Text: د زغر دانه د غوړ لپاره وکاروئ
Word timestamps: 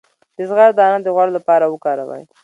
د 0.35 0.39
زغر 0.49 0.69
دانه 0.79 0.99
د 1.03 1.07
غوړ 1.15 1.27
لپاره 1.37 1.65
وکاروئ 1.67 2.23